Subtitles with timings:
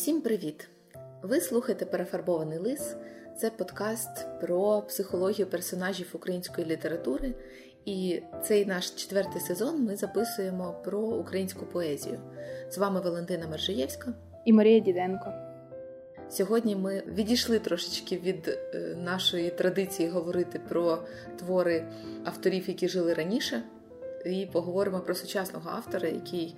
[0.00, 0.68] Всім привіт!
[1.22, 2.96] Ви слухаєте Перефарбований лис.
[3.38, 7.34] Це подкаст про психологію персонажів української літератури.
[7.84, 12.20] І цей наш четвертий сезон ми записуємо про українську поезію.
[12.70, 14.12] З вами Валентина Мержиєвська
[14.44, 15.32] і Марія Діденко.
[16.30, 20.98] Сьогодні ми відійшли трошечки від е, нашої традиції говорити про
[21.38, 21.86] твори
[22.24, 23.62] авторів, які жили раніше,
[24.26, 26.56] і поговоримо про сучасного автора, який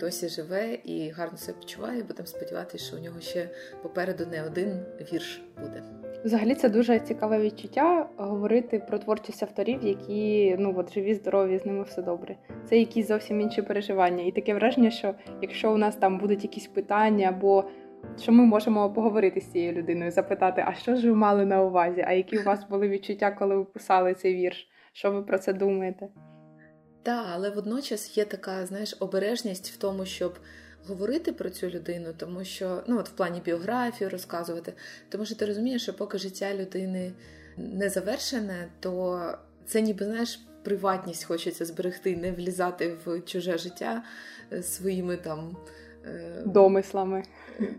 [0.00, 2.02] досі живе і гарно себе почуває.
[2.02, 3.48] Будемо сподіватися, що у нього ще
[3.82, 4.80] попереду не один
[5.12, 5.82] вірш буде.
[6.24, 11.66] Взагалі це дуже цікаве відчуття говорити про творчість авторів, які ну от живі, здорові, з
[11.66, 12.36] ними все добре.
[12.68, 14.24] Це якісь зовсім інші переживання.
[14.24, 17.64] І таке враження, що якщо у нас там будуть якісь питання, або
[18.20, 22.04] що ми можемо поговорити з цією людиною, запитати, а що ж ви мали на увазі?
[22.08, 24.68] А які у вас були відчуття, коли ви писали цей вірш?
[24.92, 26.08] Що ви про це думаєте?
[27.08, 30.38] Так, але водночас є така, знаєш, обережність в тому, щоб
[30.86, 34.72] говорити про цю людину, тому що ну от в плані біографії розказувати,
[35.08, 37.12] тому що ти розумієш, що поки життя людини
[37.56, 39.22] не завершене, то
[39.66, 40.40] це ніби знаєш.
[40.62, 44.02] Приватність хочеться зберегти, не влізати в чуже життя
[44.52, 45.56] е, своїми там
[46.04, 47.22] е, домислами.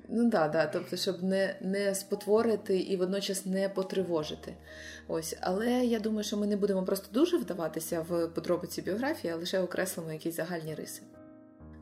[0.10, 4.54] Ну да, да, тобто, щоб не не спотворити і водночас не потривожити.
[5.08, 9.36] Ось, але я думаю, що ми не будемо просто дуже вдаватися в подробиці біографії, а
[9.36, 11.02] лише окреслимо якісь загальні риси.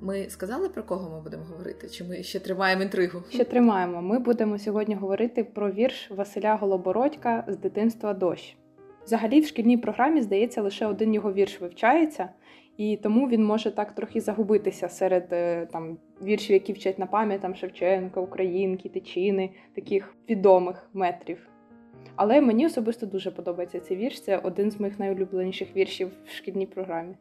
[0.02, 1.90] Ми сказали про кого ми будемо говорити?
[1.90, 3.24] Чи ми ще тримаємо інтригу?
[3.30, 4.02] Ще тримаємо.
[4.02, 8.58] Ми будемо сьогодні говорити про вірш Василя Голобородька з дитинства дощ.
[9.06, 12.30] Взагалі, в шкільній програмі, здається, лише один його вірш вивчається,
[12.78, 17.42] і тому він може так трохи загубитися серед е, там віршів, які вчать на пам'ять
[17.42, 21.48] там Шевченка, Українки, Тичини, таких відомих метрів.
[22.16, 24.22] Але мені особисто дуже подобається цей вірш.
[24.22, 27.16] Це один з моїх найулюбленіших віршів в шкільній програмі.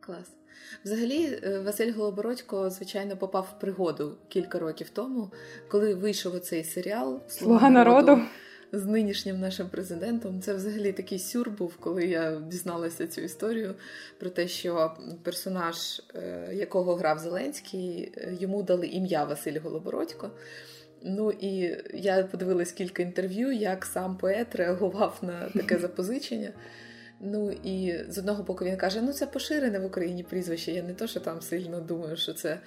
[0.00, 0.36] Клас.
[0.84, 5.30] Взагалі, е, Василь Голобородько, звичайно, попав в пригоду кілька років тому,
[5.70, 8.20] коли вийшов оцей серіал Слуга народу
[8.72, 10.40] з нинішнім нашим президентом.
[10.40, 13.74] Це взагалі такий сюр був, коли я дізналася цю історію
[14.18, 20.30] про те, що персонаж, е, якого грав Зеленський, е, йому дали ім'я Василь Голобородько.
[21.02, 26.52] Ну і я подивилась кілька інтерв'ю, як сам поет реагував на таке запозичення.
[27.20, 30.72] Ну і з одного боку він каже: ну це поширене в Україні прізвище.
[30.72, 32.60] Я не то, що там сильно думаю, що це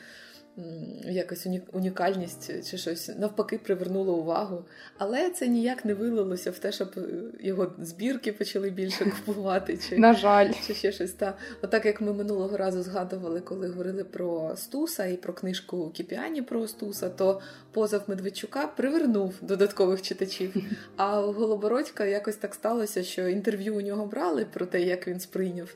[1.05, 4.65] якась унікальність чи щось навпаки привернуло увагу.
[4.97, 7.01] Але це ніяк не вилилося в те, щоб е,
[7.39, 9.77] його збірки почали більше купувати.
[9.77, 10.51] Чи На жаль.
[10.67, 11.11] чи ще щось.
[11.11, 11.37] Та.
[11.61, 16.67] Отак як ми минулого разу згадували, коли говорили про Стуса і про книжку Кіпіані про
[16.67, 17.41] Стуса, то
[17.71, 20.55] позов Медведчука привернув додаткових читачів.
[20.95, 25.19] А у Голобородька якось так сталося, що інтерв'ю у нього брали про те, як він
[25.19, 25.75] сприйняв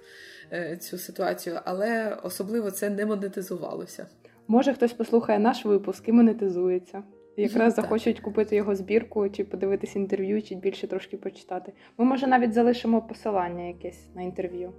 [0.52, 4.08] е, цю ситуацію, але особливо це не монетизувалося.
[4.48, 7.04] Може, хтось послухає наш випуск і монетизується.
[7.38, 11.74] Якраз захочуть купити його збірку, чи подивитись інтерв'ю, чи більше трошки почитати.
[11.98, 14.74] Ми, може, навіть залишимо посилання якесь на інтерв'ю.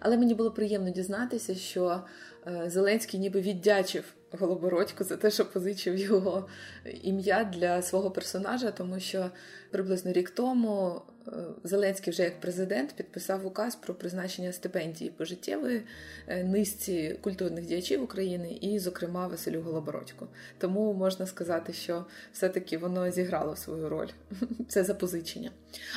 [0.00, 2.00] Але мені було приємно дізнатися, що
[2.66, 6.48] Зеленський ніби віддячив Голобородьку за те, що позичив його
[7.02, 9.30] ім'я для свого персонажа, тому що
[9.70, 11.32] приблизно рік тому Е,
[11.64, 15.82] Зеленський вже як президент підписав указ про призначення стипендії пожиттєвої
[16.28, 20.26] е, низці культурних діячів України і, зокрема, Василю Голобородьку.
[20.58, 24.08] Тому можна сказати, що все-таки воно зіграло свою роль.
[24.68, 25.50] Це запозичення.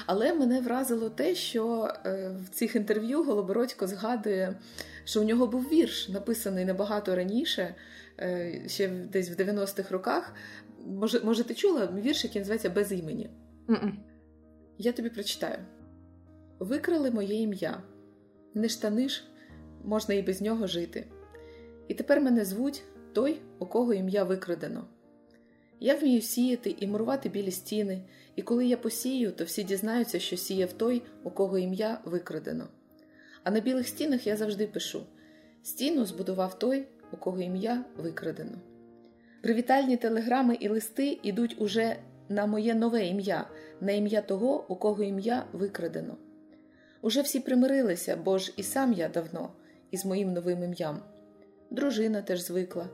[0.05, 4.55] Але мене вразило те, що е, в цих інтерв'ю Голобородько згадує,
[5.09, 7.75] що у нього був вірш, написаний набагато раніше,
[8.67, 10.33] ще десь в 90-х роках.
[10.85, 13.29] Може, може, ти чула вірш, який називається без імені?
[13.67, 13.91] Mm-mm.
[14.77, 15.57] Я тобі прочитаю:
[16.59, 17.83] Викрали моє ім'я,
[18.53, 19.27] не штаниш,
[19.83, 21.07] можна і без нього жити.
[21.87, 22.83] І тепер мене звуть
[23.13, 24.87] той, у кого ім'я викрадено.
[25.79, 28.01] Я вмію сіяти і мурувати білі стіни,
[28.35, 32.67] і коли я посію, то всі дізнаються, що сіяв той, у кого ім'я викрадено.
[33.43, 35.01] А на білих стінах я завжди пишу:
[35.63, 38.57] стіну збудував той, у кого ім'я викрадено.
[39.41, 41.95] Привітальні телеграми і листи ідуть уже
[42.29, 43.45] на моє нове ім'я,
[43.81, 46.17] на ім'я того, у кого ім'я викрадено.
[47.01, 49.51] Уже всі примирилися, бо ж і сам я давно,
[49.91, 50.99] із моїм новим ім'ям.
[51.69, 52.89] Дружина теж звикла,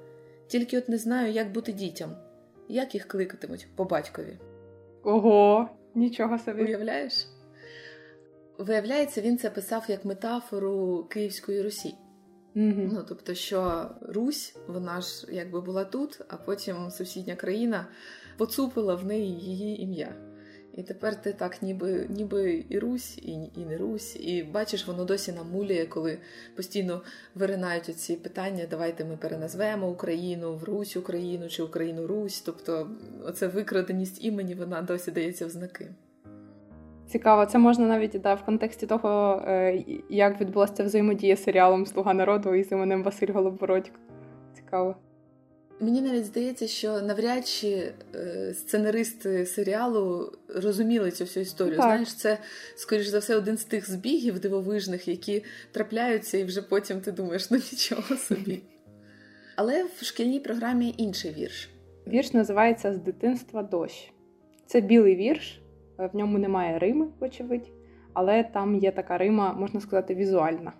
[0.47, 2.15] тільки от не знаю, як бути дітям,
[2.69, 4.37] як їх кликатимуть по батькові.
[5.03, 6.63] Ого, нічого собі.
[6.63, 7.27] Уявляєш?
[8.57, 11.95] Виявляється, він це писав як метафору Київської Русі.
[12.55, 12.89] Mm-hmm.
[12.93, 17.87] Ну, Тобто, що Русь, вона ж якби була тут, а потім сусідня країна
[18.37, 20.15] поцупила в неї її ім'я.
[20.73, 25.05] І тепер ти так, ніби ніби і Русь, і і не Русь, і бачиш, воно
[25.05, 26.17] досі намулює, коли
[26.55, 27.01] постійно
[27.35, 32.41] виринають оці питання: давайте ми переназвемо Україну в Русь Україну чи Україну Русь.
[32.41, 32.89] Тобто,
[33.23, 35.91] оце викраденість імені вона досі дається в знаки.
[37.07, 42.13] Цікаво, це можна навіть да, в контексті того, е, як відбулася взаємодія з серіалом Слуга
[42.13, 43.95] народу із іменем Василь Голобородько.
[44.55, 44.95] Цікаво.
[45.79, 51.77] Мені навіть здається, що навряд чи е, сценаристи серіалу розуміли цю всю історію.
[51.77, 51.85] Так.
[51.85, 52.37] Знаєш, це,
[52.75, 57.51] скоріш за все, один з тих збігів дивовижних, які трапляються, і вже потім ти думаєш,
[57.51, 58.61] ну нічого собі.
[59.55, 61.69] Але в шкільній програмі інший вірш.
[62.07, 64.11] Вірш називається З дитинства дощ.
[64.65, 65.61] Це білий вірш,
[65.97, 67.71] в ньому немає Рими, вочевидь,
[68.13, 70.73] але там є така Рима, можна сказати, візуальна.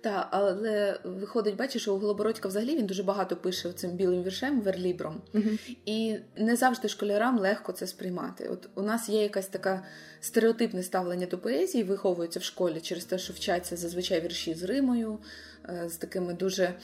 [0.00, 4.60] Так, але виходить, бачиш, що у Голобородька взагалі він дуже багато пише цим білим віршем,
[4.60, 8.48] верлібром, uh і не завжди школярам легко це сприймати.
[8.48, 9.84] От у нас є якась така
[10.20, 15.18] стереотипне ставлення до поезії, виховується в школі через те, що вчаться зазвичай вірші з Римою,
[15.18, 16.74] е, з такими дуже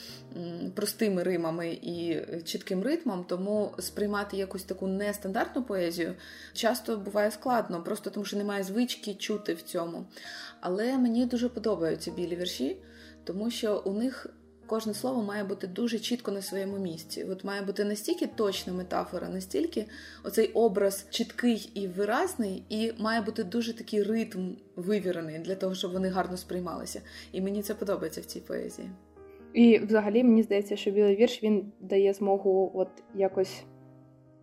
[0.74, 3.24] простими римами і чітким ритмом.
[3.24, 6.14] Тому сприймати якусь таку нестандартну поезію
[6.52, 10.04] часто буває складно, просто тому що немає звички чути в цьому.
[10.60, 12.76] Але мені дуже подобаються білі вірші,
[13.24, 14.26] тому що у них
[14.66, 17.24] кожне слово має бути дуже чітко на своєму місці.
[17.24, 19.86] От має бути настільки точна метафора, настільки
[20.24, 25.92] оцей образ чіткий і виразний, і має бути дуже такий ритм вивірений для того, щоб
[25.92, 27.02] вони гарно сприймалися.
[27.32, 28.90] І мені це подобається в цій поезії.
[29.52, 33.64] І взагалі мені здається, що білий вірш він дає змогу от якось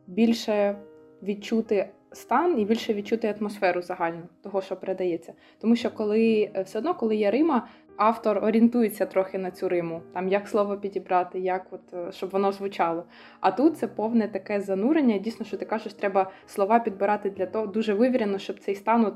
[0.07, 0.75] більше
[1.23, 5.33] відчути стан і більше відчути атмосферу загальну того, що передається.
[5.59, 7.68] Тому що коли все одно, коли є Рима,
[7.98, 13.04] автор орієнтується трохи на цю Риму, там як слово підібрати, як от щоб воно звучало.
[13.40, 15.18] А тут це повне таке занурення.
[15.18, 19.16] Дійсно, що ти кажеш, треба слова підбирати для того дуже вивірено, щоб цей стан от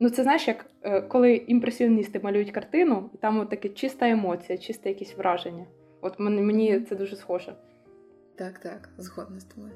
[0.00, 4.58] Ну, це знаєш, як е, коли імпресіоністи малюють картину, і там от таке чиста емоція,
[4.58, 5.66] чисте якісь враження.
[6.00, 7.54] От мені це дуже схоже.
[8.38, 9.72] Так, так, згодна з тобою.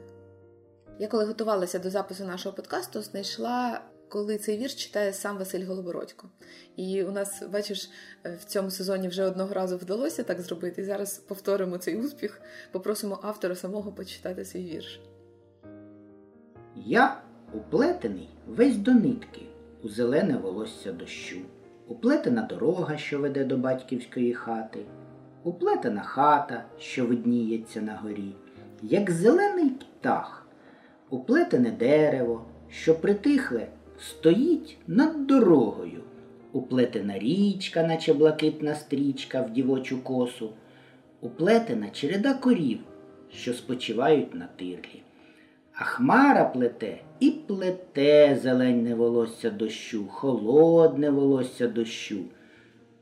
[0.98, 6.28] Я коли готувалася до запису нашого подкасту, знайшла, коли цей вірш читає сам Василь Голобородько.
[6.76, 7.90] І у нас, бачиш,
[8.24, 10.82] в цьому сезоні вже одного разу вдалося так зробити.
[10.82, 12.40] І зараз повторимо цей успіх,
[12.72, 15.00] попросимо автора самого почитати свій вірш.
[16.76, 17.22] Я
[17.52, 19.42] уплетений весь до нитки
[19.82, 21.40] у зелене волосся дощу,
[21.88, 24.80] уплетена дорога, що веде до батьківської хати,
[25.42, 28.34] уплетена хата, що видніється на горі,
[28.82, 30.46] як зелений птах,
[31.10, 33.66] уплетене дерево, що притихле,
[34.00, 36.00] стоїть над дорогою,
[36.52, 40.50] уплетена річка, наче блакитна стрічка в дівочу косу,
[41.20, 42.78] уплетена череда корів,
[43.32, 45.02] що спочивають на тирлі.
[45.74, 52.20] А хмара плете і плете зелене волосся дощу, холодне волосся дощу.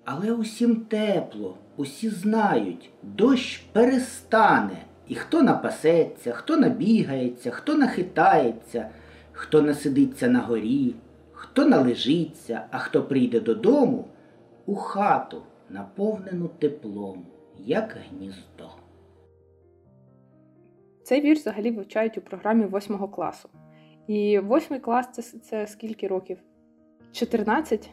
[0.05, 4.83] Але усім тепло, усі знають, дощ перестане.
[5.09, 8.89] І хто напасеться, хто набігається, хто нахитається,
[9.39, 10.95] хто насидиться на горі,
[11.33, 14.05] хто належиться, а хто прийде додому
[14.67, 17.27] у хату, наповнену теплом,
[17.59, 18.71] як гніздо.
[21.03, 23.49] Цей вірш взагалі вивчають у програмі 8 класу.
[24.07, 26.39] І 8 клас це, це скільки років?
[27.13, 27.91] 14?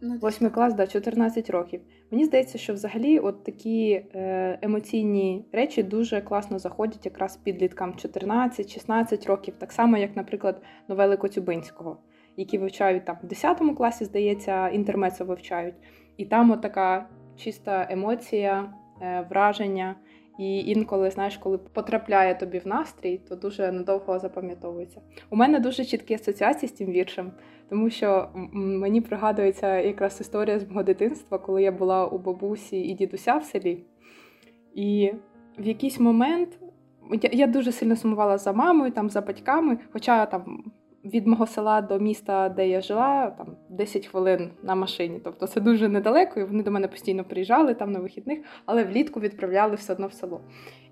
[0.00, 1.80] Ну, Восьмий клас, да, 14 років.
[2.10, 9.26] Мені здається, що взагалі от такі е, емоційні речі дуже класно заходять якраз підліткам 14-16
[9.26, 11.98] років, так само, як, наприклад, новели Коцюбинського,
[12.36, 15.74] які вивчають там в 10 класі, здається, інтермецо вивчають.
[16.16, 19.94] І там от така чиста емоція, е, враження.
[20.40, 25.00] І інколи, знаєш, коли потрапляє тобі в настрій, то дуже надовго запам'ятовується.
[25.30, 27.32] У мене дуже чіткі асоціації з цим віршем,
[27.68, 32.94] тому що мені пригадується якраз історія з мого дитинства, коли я була у бабусі і
[32.94, 33.84] дідуся в селі.
[34.74, 35.12] І
[35.58, 36.58] в якийсь момент
[37.22, 40.72] я, я дуже сильно сумувала за мамою, там, за батьками, хоча там
[41.04, 45.20] від мого села до міста, де я жила, там 10 хвилин на машині.
[45.24, 49.20] Тобто це дуже недалеко, і вони до мене постійно приїжджали там на вихідних, але влітку
[49.20, 50.40] відправляли все одно в село.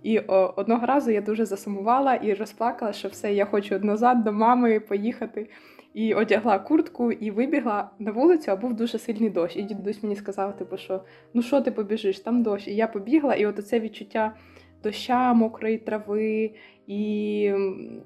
[0.03, 4.33] І о, одного разу я дуже засумувала і розплакала, що все, я хочу назад до
[4.33, 5.51] мами поїхати.
[5.95, 9.57] І одягла куртку і вибігла на вулицю, а був дуже сильний дощ.
[9.57, 12.69] І дідусь мені сказав, типу, що ну що ти побіжиш, там дощ.
[12.69, 14.35] І я побігла, і от це відчуття
[14.83, 16.51] доща, мокрої трави
[16.89, 17.53] і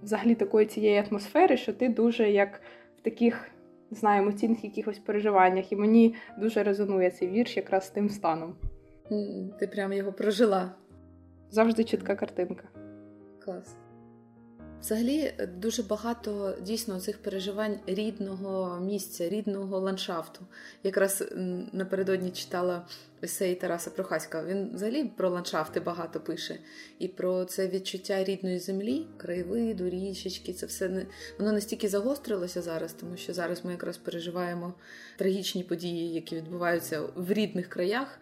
[0.02, 2.60] взагалі такої цієї атмосфери, що ти дуже як
[2.98, 3.48] в таких
[3.90, 5.72] не знаю, емоційних якихось переживаннях.
[5.72, 8.54] І мені дуже резонує цей вірш якраз з тим станом.
[9.58, 10.74] Ти прямо його прожила.
[11.50, 12.64] Завжди чітка картинка.
[13.44, 13.76] Клас.
[14.82, 20.40] Взагалі дуже багато дійсно цих переживань рідного місця, рідного ландшафту.
[20.82, 21.24] Якраз
[21.72, 22.86] напередодні читала
[23.24, 24.44] есей Тараса Прохаська.
[24.44, 26.58] Він взагалі про ландшафти багато пише.
[26.98, 30.52] І про це відчуття рідної землі, краєвиду, річечки.
[30.52, 31.06] Це все не
[31.38, 34.74] воно настільки загострилося зараз, тому що зараз ми якраз переживаємо
[35.16, 38.18] трагічні події, які відбуваються в рідних краях.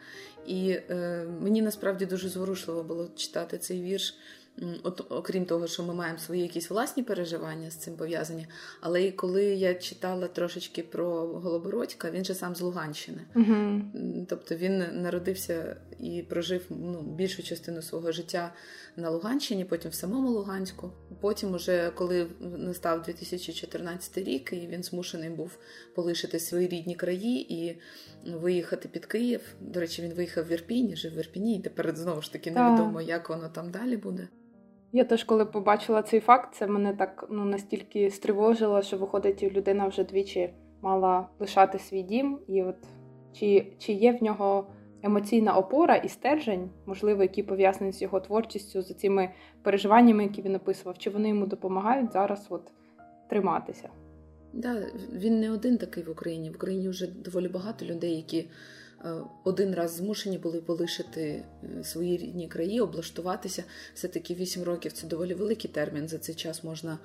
[0.46, 4.14] І е, мені насправді дуже зворушливо було читати цей вірш.
[4.82, 8.46] От, окрім того, що ми маємо свої якісь власні переживання з цим пов'язані.
[8.80, 13.20] Але і коли я читала трошечки про Голобородька, він же сам з Луганщини.
[13.34, 13.82] Угу.
[14.28, 18.52] Тобто він народився і прожив ну, більшу частину свого життя
[18.96, 20.90] на Луганщині, потім в самому Луганську.
[21.20, 25.58] Потім, уже коли настав 2014 рік, і він змушений був
[25.94, 27.78] полишити свої рідні краї і
[28.26, 29.40] виїхати під Київ.
[29.60, 33.00] До речі, він виїхав в Ірпінь, жив в Ірпіні, і тепер знову ж таки невідомо,
[33.00, 34.28] як воно там далі буде.
[34.92, 39.86] Я теж, коли побачила цей факт, це мене так ну настільки стривожило, що виходить, людина
[39.86, 42.76] вже двічі мала лишати свій дім, і от
[43.32, 44.66] чи, чи є в нього
[45.02, 49.30] емоційна опора і стержень, можливо, які пов'язані з його творчістю, з цими
[49.62, 52.72] переживаннями, які він описував, чи вони йому допомагають зараз от
[53.28, 53.88] триматися?
[54.52, 54.82] Да,
[55.12, 56.50] він не один такий в Україні.
[56.50, 58.48] В Україні вже доволі багато людей, які
[59.44, 61.44] один раз змушені були полишити
[61.80, 63.64] е, свої рідні краї, облаштуватися.
[63.94, 66.08] Все-таки 8 років це доволі великий термін.
[66.08, 66.98] За цей час можна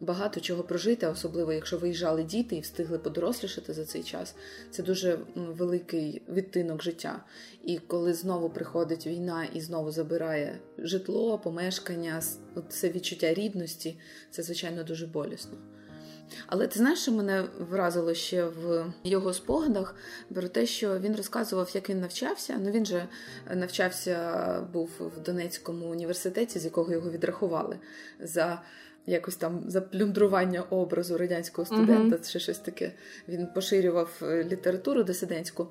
[0.00, 4.34] багато чого прожити, особливо якщо виїжджали діти і встигли подорослішати за цей час.
[4.70, 7.24] Це дуже великий відтинок життя.
[7.64, 12.22] І коли знову приходить війна і знову забирає житло, помешкання,
[12.68, 13.98] це відчуття рідності,
[14.30, 15.58] це звичайно дуже болісно.
[16.46, 19.94] Але ти знаєш, що мене вразило ще в його спогадах
[20.34, 22.60] про те, що він розказував, як він навчався.
[22.64, 23.08] Ну він же
[23.54, 27.78] навчався, був в Донецькому університеті, з якого його відрахували
[28.20, 28.62] за.
[29.06, 32.32] Якось там заплюндрування образу радянського студента, uh-huh.
[32.32, 32.92] чи щось таке.
[33.28, 35.68] Він поширював е, літературу дисидентську.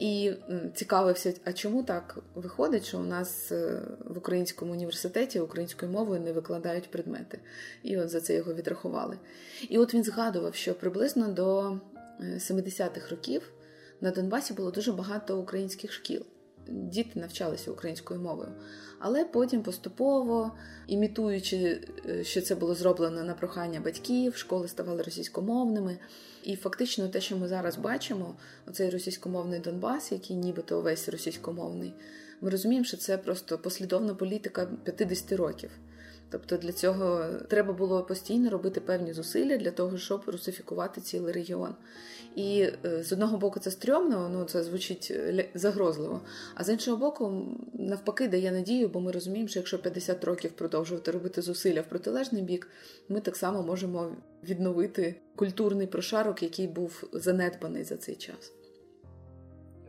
[0.00, 0.32] І
[0.74, 6.32] цікавився, а чому так виходить, що у нас е, в українському університеті українською мовою не
[6.32, 7.38] викладають предмети.
[7.82, 9.18] І от за це його відрахували.
[9.68, 11.78] І от він згадував, що приблизно до
[12.20, 13.52] 70-х е, років
[14.00, 16.22] на Донбасі було дуже багато українських шкіл
[16.70, 18.48] діти навчалися українською мовою.
[18.98, 20.52] Але потім поступово,
[20.86, 25.98] імітуючи, е, що це було зроблено на прохання батьків, школи ставали російськомовними.
[26.42, 28.34] І фактично те, що ми зараз бачимо,
[28.68, 31.92] оцей російськомовний Донбас, який нібито увесь російськомовний,
[32.40, 35.70] ми розуміємо, що це просто послідовна політика 50 років.
[36.30, 41.74] Тобто для цього треба було постійно робити певні зусилля для того, щоб русифікувати цілий регіон.
[42.36, 46.20] І е, з одного боку це стрьомно, ну це звучить е, загрозливо.
[46.54, 51.10] А з іншого боку, навпаки, дає надію, бо ми розуміємо, що якщо 50 років продовжувати
[51.10, 52.68] робити зусилля в протилежний бік,
[53.08, 58.52] ми так само можемо відновити культурний прошарок, який був занедбаний за цей час.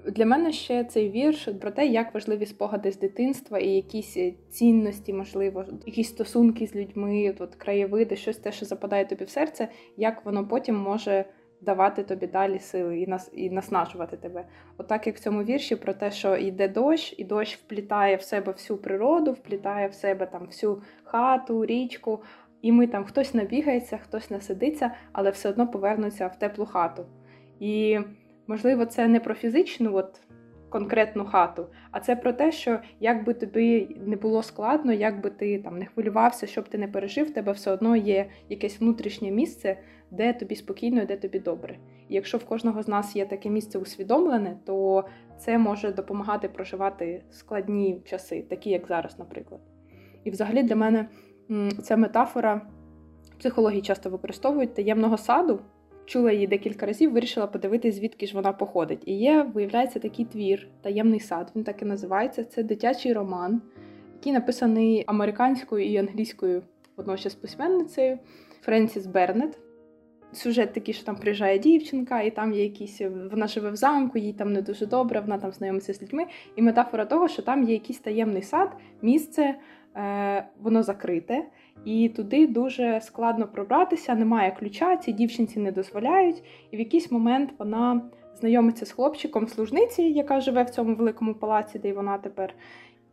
[0.05, 4.34] Для мене ще цей вірш про те, як важливі спогади з дитинства і якісь е,
[4.50, 9.67] цінності, можливо, якісь стосунки з людьми, от краєвиди, щось те, що западає тобі в серце,
[9.98, 11.25] як воно потім може
[11.62, 14.46] давати тобі далі сили і нас і наснажувати тебе.
[14.77, 18.22] Отак, От як в цьому вірші про те, що йде дощ, і дощ вплітає в
[18.22, 22.24] себе всю природу, вплітає в себе там всю хату, річку,
[22.62, 27.05] і ми там хтось набігається, хтось насидиться, але все одно повернуться в теплу хату.
[27.60, 28.00] І
[28.48, 30.21] можливо, це не про фізичну от,
[30.69, 35.29] конкретну хату, а це про те, що як би тобі не було складно, як би
[35.29, 39.31] ти там не хвилювався, щоб ти не пережив, в тебе все одно є якесь внутрішнє
[39.31, 39.77] місце,
[40.12, 41.77] де тобі спокійно, де тобі добре.
[42.10, 45.03] І якщо в кожного з нас є таке місце усвідомлене, то
[45.38, 49.62] це може допомагати проживати складні часи, такі як зараз, наприклад.
[50.24, 51.10] І взагалі для мене
[51.83, 52.62] ця метафора
[53.39, 55.60] психології часто використовують таємного саду
[56.12, 59.03] чула її декілька разів, вирішила подивитись, звідки ж вона походить.
[59.06, 61.51] І є, виявляється, такий твір, таємний сад.
[61.56, 62.44] Він так і називається.
[62.44, 63.62] Це дитячий роман,
[64.15, 66.63] який написаний американською і англійською
[66.98, 68.20] водночас письменницею
[68.62, 69.60] Френсіс Бернет.
[70.34, 73.01] Сюжет такий, що там приїжджає дівчинка, і там є якісь.
[73.32, 76.25] Вона живе в замку, їй там не дуже добре, вона там знайомиться з людьми.
[76.56, 78.70] І метафора того, що там є якийсь таємний сад,
[79.01, 79.56] місце,
[79.96, 81.44] е, воно закрите,
[81.85, 86.43] і туди дуже складно пробратися, немає ключа, ці дівчинці не дозволяють.
[86.71, 88.01] І в якийсь момент вона
[88.39, 92.53] знайомиться з хлопчиком служниці, яка живе в цьому великому палаці, де й вона тепер.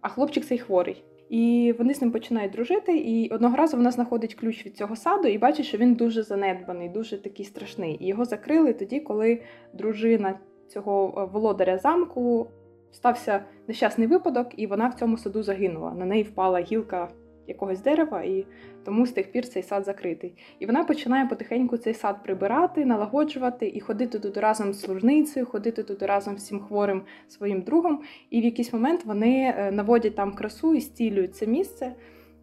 [0.01, 1.05] А хлопчик цей хворий.
[1.29, 2.99] І вони з ним починають дружити.
[2.99, 6.89] І одного разу вона знаходить ключ від цього саду і бачить, що він дуже занедбаний,
[6.89, 7.97] дуже такий страшний.
[8.01, 12.51] І його закрили тоді, коли дружина цього е, володаря замку
[12.93, 15.95] стався нещасний випадок, і вона в цьому саду загинула.
[15.95, 17.09] На неї впала гілка
[17.49, 18.47] якогось дерева, і
[18.85, 20.35] тому з тих пір цей сад закритий.
[20.59, 25.83] І вона починає потихеньку цей сад прибирати, налагоджувати і ходити туди разом з служницею, ходити
[25.83, 28.03] туди разом з цим хворим своїм другом.
[28.31, 31.95] І в якийсь момент вони е, наводять там красу і стілюють це місце.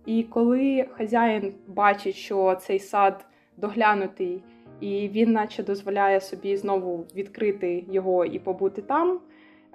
[0.06, 3.26] І коли хазяїн бачить, що цей сад
[3.58, 4.44] доглянутий,
[4.80, 9.20] і він, наче, дозволяє собі знову відкрити його і побути там,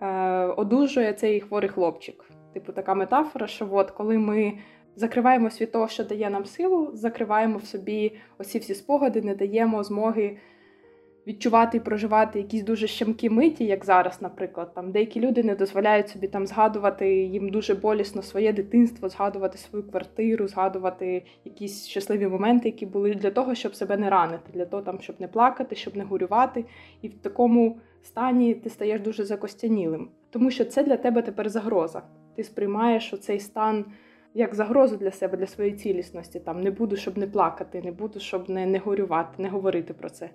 [0.02, 0.06] е,
[0.46, 2.24] одужує цей хворий хлопчик.
[2.52, 4.52] Типу, така метафора, що от коли ми
[5.00, 9.84] закриваємось від того, що дає нам силу, закриваємо в собі оці всі спогади, не даємо
[9.84, 10.36] змоги
[11.26, 14.74] відчувати і проживати якісь дуже щемкі миті, як зараз, наприклад.
[14.74, 19.90] Там Деякі люди не дозволяють собі там згадувати їм дуже болісно своє дитинство, згадувати свою
[19.90, 24.82] квартиру, згадувати якісь щасливі моменти, які були для того, щоб себе не ранити, для того,
[24.82, 26.64] там, щоб не плакати, щоб не горювати.
[27.02, 30.08] І в такому стані ти стаєш дуже закостянілим.
[30.30, 32.02] Тому що це для тебе тепер загроза.
[32.36, 33.84] Ти сприймаєш оцей стан.
[34.34, 38.20] Як загрозу для себе, для своєї цілісності, там не буду, щоб не плакати, не буду,
[38.20, 40.30] щоб не не горювати, не говорити про це.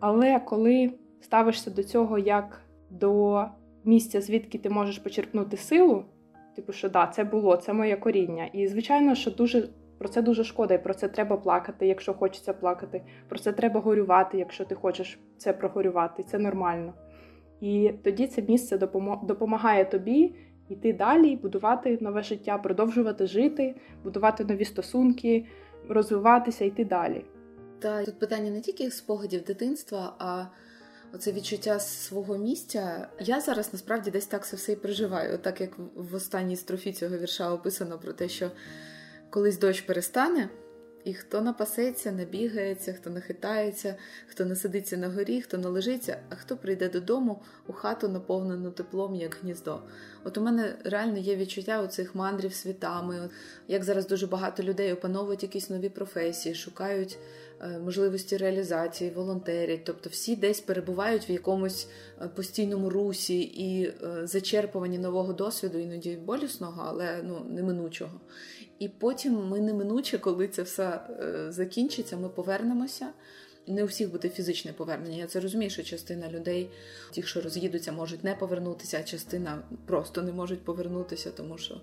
[0.00, 0.90] Але коли
[1.20, 3.44] ставишся до цього як до
[3.84, 6.04] місця, звідки ти можеш почерпнути силу,
[6.56, 8.46] типу, що да, це було, це моє коріння.
[8.52, 12.52] І, звичайно, що дуже про це дуже шкода, і про це треба плакати, якщо хочеться
[12.52, 13.02] плакати.
[13.28, 16.22] Про це треба горювати, якщо ти хочеш це прогорювати.
[16.22, 16.94] Це нормально.
[17.60, 18.78] І тоді це місце
[19.22, 20.34] допомагає тобі
[20.68, 25.46] йти далі, будувати нове життя, продовжувати жити, будувати нові стосунки,
[25.88, 27.24] розвиватися, йти далі.
[27.78, 30.44] Та тут питання не тільки спогадів дитинства, а
[31.14, 33.08] оце відчуття свого місця.
[33.20, 35.38] Я зараз насправді десь так це все і переживаю.
[35.38, 38.50] Так як в останній строфі цього вірша описано про те, що
[39.30, 40.48] колись дощ перестане.
[41.04, 46.88] І хто напасеться, набігається, хто нахитається, хто насидиться на горі, хто належиться, а хто прийде
[46.88, 49.82] додому у хату, наповнену теплом, як гніздо.
[50.24, 53.30] От у мене реально є відчуття оцих мандрів світами.
[53.68, 57.18] Як зараз дуже багато людей опановують якісь нові професії, шукають
[57.68, 61.88] можливості реалізації, волонтерять, тобто всі десь перебувають в якомусь
[62.20, 68.20] е, постійному русі і е, зачерпувані нового досвіду, іноді болісного, але ну неминучого.
[68.78, 71.00] І потім ми неминуче, коли це все
[71.48, 73.08] закінчиться, ми повернемося.
[73.66, 75.16] Не у всіх буде фізичне повернення.
[75.16, 76.70] Я це розумію, що частина людей,
[77.10, 81.80] ті, що роз'їдуться, можуть не повернутися, а частина просто не можуть повернутися, тому що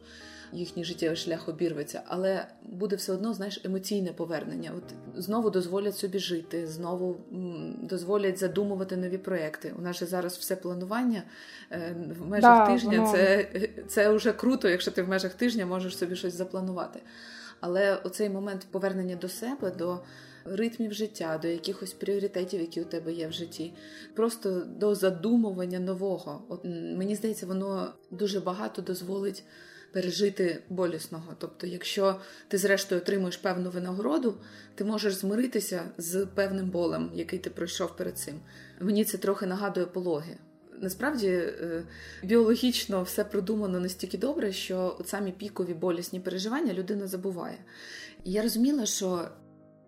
[0.53, 4.71] їхній життєвий шлях обірветься, але буде все одно, знаєш, емоційне повернення.
[4.77, 7.17] От знову дозволять собі жити, знову
[7.81, 9.73] дозволять задумувати нові проекти.
[9.79, 11.23] У нас же зараз все планування
[11.71, 12.99] е, в межах да, тижня.
[12.99, 13.11] Воно...
[13.11, 13.47] Це
[13.87, 16.99] це вже круто, якщо ти в межах тижня можеш собі щось запланувати.
[17.59, 19.99] Але оцей момент повернення до себе, до
[20.45, 23.73] ритмів життя, до якихось пріоритетів, які у тебе є в житті,
[24.15, 26.41] просто до задумування нового.
[26.49, 26.65] От
[26.97, 29.43] мені здається, воно дуже багато дозволить
[29.93, 31.33] пережити болісного.
[31.37, 34.37] Тобто, якщо ти, зрештою, отримуєш певну винагороду,
[34.75, 38.39] ти можеш змиритися з певним болем, який ти пройшов перед цим.
[38.79, 40.37] Мені це трохи нагадує пологи.
[40.81, 41.83] Насправді е,
[42.23, 47.57] біологічно все продумано настільки добре, що от самі пікові болісні переживання людина забуває.
[48.23, 49.27] І я розуміла, що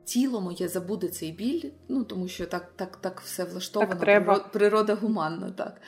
[0.05, 4.95] тіло моє забуде цей біль, ну тому що так так, так все влаштовано, так природа
[4.95, 5.51] гуманна.
[5.51, 5.81] так.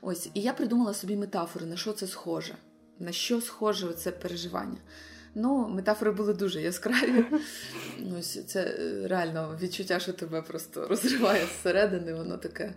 [0.00, 2.54] Ось, І я придумала собі метафори, на що це схоже
[3.02, 4.78] на що схоже це переживання.
[5.34, 7.24] Ну, метафори були дуже яскраві.
[8.18, 12.74] Ось Це е, реально відчуття, що тебе просто розриває зсередини, воно таке.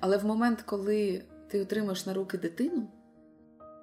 [0.00, 2.90] Але в момент, коли ти отримаєш на руки дитину,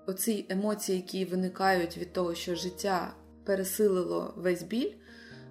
[0.06, 4.92] оці емоції, які виникають від того, що життя пересилило весь біль,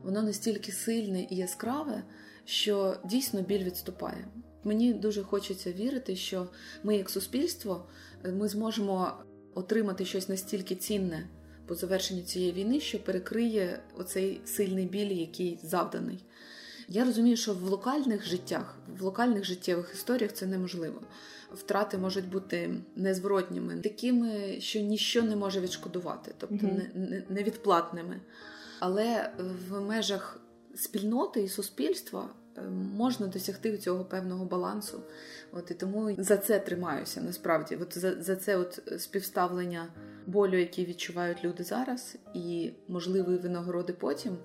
[0.03, 2.03] воно настільки сильне і яскраве,
[2.45, 4.29] що дійсно біль відступає.
[4.65, 6.49] Мені дуже хочеться вірити, що
[6.83, 7.87] ми, як суспільство,
[8.25, 9.13] ми зможемо
[9.55, 11.29] отримати щось настільки цінне
[11.67, 16.25] по завершенню цієї війни, що перекриє оцей сильний біль, який завданий.
[16.89, 21.01] Я розумію, що в локальних життях, в локальних життєвих історіях це неможливо.
[21.55, 27.23] Втрати можуть бути незворотніми, такими, що ніщо не може відшкодувати, тобто mm-hmm.
[27.29, 28.21] невідплатними.
[28.81, 29.31] Але
[29.69, 30.41] в межах
[30.75, 32.31] спільноти і суспільства
[32.97, 35.03] можна досягти цього певного балансу.
[35.53, 37.77] От І тому за це тримаюся насправді.
[37.77, 39.89] От За за це от співставлення
[40.27, 44.37] болю, який відчувають люди зараз, і можливої винагороди потім.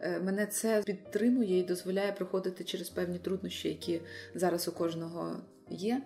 [0.00, 4.00] Е, мене це підтримує і дозволяє проходити через певні труднощі, які
[4.34, 5.36] зараз у кожного
[5.72, 6.02] є.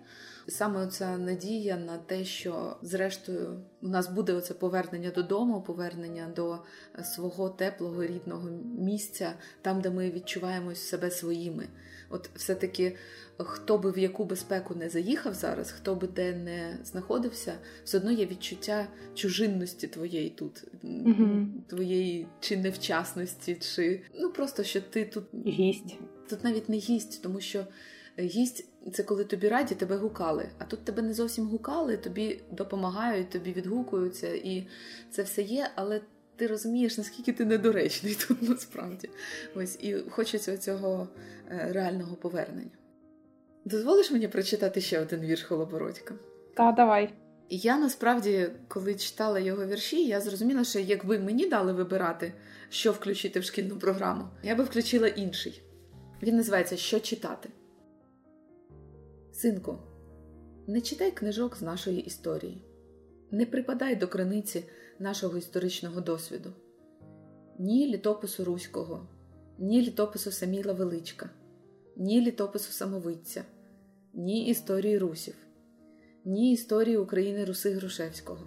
[0.47, 6.59] Саме ця надія на те, що зрештою у нас буде оце повернення додому, повернення до
[7.03, 8.49] свого теплого рідного
[8.79, 11.67] місця, там, де ми відчуваємо себе своїми.
[12.09, 12.95] От все-таки
[13.37, 17.53] хто би в яку безпеку не заїхав зараз, хто би де не знаходився,
[17.83, 21.45] все одно є відчуття чужинності твоєї тут, угу.
[21.67, 25.97] твоєї чи невчасності, чи ну просто що ти тут гість.
[26.29, 27.65] Тут навіть не гість, тому що
[28.19, 30.49] гість це коли тобі раді, тебе гукали.
[30.57, 34.67] А тут тебе не зовсім гукали, тобі допомагають, тобі відгукуються, і
[35.11, 36.01] це все є, але.
[36.35, 39.09] Ти розумієш, наскільки ти недоречний тут насправді.
[39.55, 41.07] Ось і хочеться цього
[41.51, 42.71] е, реального повернення.
[43.65, 46.15] Дозволиш мені прочитати ще один вірш Холобородька?
[46.53, 47.13] Та, давай.
[47.49, 52.33] Я насправді, коли читала його вірші, я зрозуміла, що якби мені дали вибирати,
[52.69, 55.61] що включити в шкільну програму, я би включила інший.
[56.23, 57.49] Він називається Що читати.
[59.37, 59.77] Синку,
[60.67, 62.61] не читай книжок з нашої історії,
[63.31, 64.63] не припадай до криниці
[64.99, 66.49] нашого історичного досвіду,
[67.59, 69.07] ні літопису Руського,
[69.57, 71.29] ні літопису Саміла Величка,
[71.95, 73.43] ні літопису Самовиця,
[74.13, 75.35] ні історії Русів,
[76.25, 78.43] ні історії України Руси Грушевського,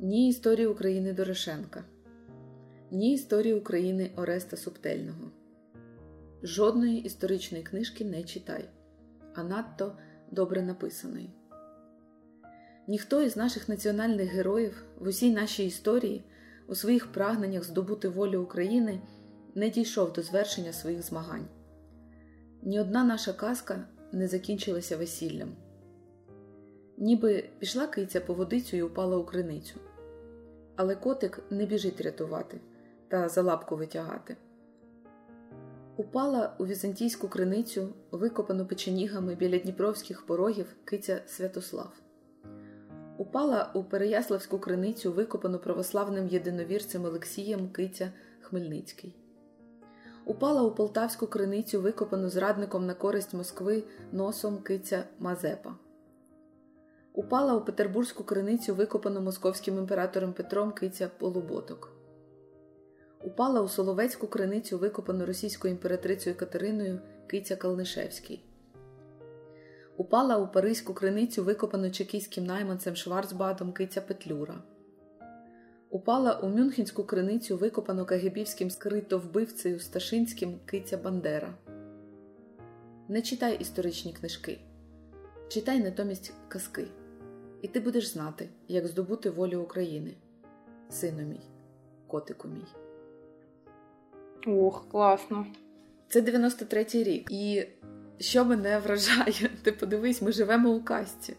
[0.00, 1.84] ні історії України Дорошенка,
[2.90, 5.30] ні історії України Ореста Субтельного.
[6.42, 8.68] Жодної історичної книжки не читай
[9.38, 9.96] а надто
[10.30, 11.30] добре написаної.
[12.88, 16.24] Ніхто із наших національних героїв в усій нашій історії
[16.66, 19.00] у своїх прагненнях здобути волю України
[19.54, 21.46] не дійшов до звершення своїх змагань.
[22.62, 25.48] Ні одна наша казка не закінчилася весіллям.
[26.98, 29.80] Ніби пішла киця по водицю і упала у криницю.
[30.76, 32.60] Але котик не біжить рятувати
[33.08, 34.36] та за лапку витягати
[35.98, 41.92] упала у візантійську криницю, викопану печенігами біля дніпровських порогів киця Святослав.
[43.16, 49.16] Упала у Переяславську криницю, викопану православним єдиновірцем Олексієм Киця Хмельницький.
[50.24, 55.74] Упала у Полтавську криницю, викопану зрадником на користь Москви носом киця Мазепа.
[57.12, 61.97] Упала у Петербурзьку криницю, викопану московським імператором Петром киця Полуботок
[63.22, 68.44] упала у Соловецьку криницю, викопану російською імператрицею Катериною Киця Калнишевський.
[69.96, 74.62] Упала у Паризьку криницю, викопану чекійським найманцем Шварцбадом Киця Петлюра.
[75.90, 81.54] Упала у Мюнхенську криницю, викопану кагебівським скритовбивцею Сташинським Киця Бандера.
[83.08, 84.58] Не читай історичні книжки,
[85.48, 86.86] читай натомість казки,
[87.62, 90.14] і ти будеш знати, як здобути волю України,
[90.90, 91.40] сину мій,
[92.06, 92.87] котику мій.
[94.46, 95.46] Ох, класно.
[96.08, 97.30] Це 93-й рік.
[97.30, 97.66] І
[98.18, 101.36] що мене вражає, ти подивись, ми живемо у касті.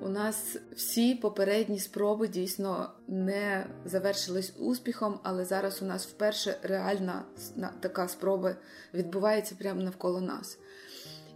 [0.00, 7.24] У нас всі попередні спроби дійсно не завершились успіхом, але зараз у нас вперше реальна
[7.80, 8.56] така спроба
[8.94, 10.58] відбувається прямо навколо нас.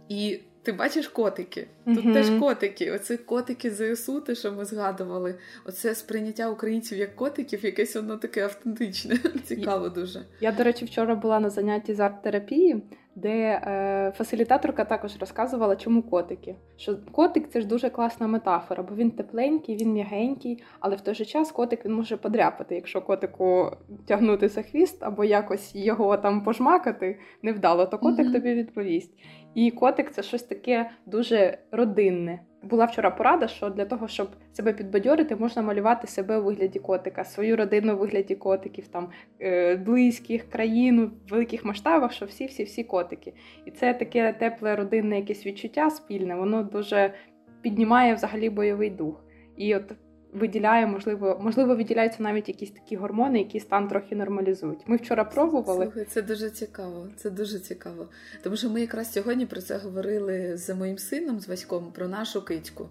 [0.09, 1.67] І ти бачиш котики.
[1.85, 2.13] Тут mm-hmm.
[2.13, 2.91] теж котики.
[2.91, 5.35] Оце котики ЗСУ, те, що ми згадували.
[5.65, 9.17] Оце сприйняття українців як котиків, якесь воно таке автентичне.
[9.43, 10.25] Цікаво дуже.
[10.41, 12.81] Я, до речі, вчора була на занятті з арт-терапії,
[13.15, 16.55] де е, фасилітаторка також розказувала, чому котики.
[16.77, 21.15] Що котик це ж дуже класна метафора, бо він тепленький, він м'ягенький, але в той
[21.15, 23.71] же час котик він може подряпати, якщо котику
[24.05, 28.33] тягнути за хвіст або якось його там пожмакати невдало, то котик mm-hmm.
[28.33, 29.13] тобі відповість.
[29.55, 32.39] І котик це щось таке дуже родинне.
[32.63, 37.23] Була вчора порада, що для того, щоб себе підбадьорити, можна малювати себе у вигляді котика,
[37.23, 39.09] свою родину у вигляді котиків, там
[39.41, 43.33] е, близьких країн в великих масштабах, що всі-всі-всі котики.
[43.65, 47.13] І це таке тепле родинне якесь відчуття спільне, воно дуже
[47.61, 49.23] піднімає взагалі бойовий дух.
[49.57, 49.91] І от
[50.33, 54.79] виділяє, можливо, можливо, виділяються навіть якісь такі гормони, які стан трохи нормалізують.
[54.87, 55.85] Ми вчора пробували.
[55.85, 57.07] Слухай, Це дуже цікаво.
[57.17, 58.07] Це дуже цікаво.
[58.43, 62.45] Тому що ми якраз сьогодні про це говорили з моїм сином, з Васьком, про нашу
[62.45, 62.89] кицьку.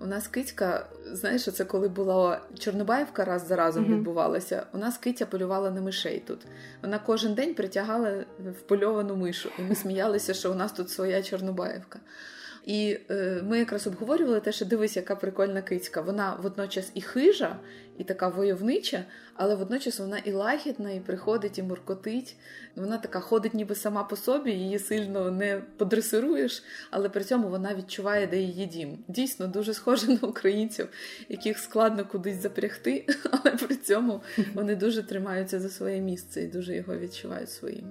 [0.00, 3.96] У нас кицька, знаєш, це коли була Чорнобаївка раз за разом uh-huh.
[3.96, 4.66] відбувалася.
[4.72, 6.40] У нас киця полювала на мишей тут.
[6.82, 8.24] Вона кожен день притягала
[8.58, 12.00] впольовану мишу, і ми сміялися, що у нас тут своя Чорнобаївка.
[12.64, 16.00] І е, ми якраз обговорювали те, що дивись, яка прикольна кицька.
[16.00, 17.56] Вона водночас і хижа,
[17.98, 22.36] і така войовнича, але водночас вона і лагідна, і приходить, і муркотить.
[22.76, 27.74] Вона така ходить ніби сама по собі, її сильно не подресируєш, але при цьому вона
[27.74, 28.98] відчуває, де її дім.
[29.08, 30.88] Дійсно, дуже схоже на українців,
[31.28, 34.20] яких складно кудись запрягти, але при цьому
[34.54, 37.84] вони дуже тримаються за своє місце і дуже його відчувають своїм.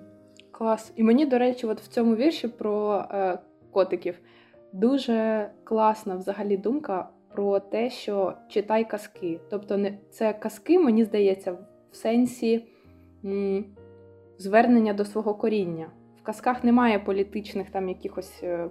[0.51, 0.91] Клас.
[0.95, 3.39] І мені, до речі, от в цьому вірші про е,
[3.71, 4.15] котиків
[4.73, 9.39] Дуже класна взагалі думка про те, що читай казки.
[9.49, 11.51] Тобто, не це казки, мені здається,
[11.91, 12.65] в сенсі
[13.25, 13.65] м,
[14.38, 15.88] звернення до свого коріння.
[16.21, 18.69] В казках немає політичних там якихось е,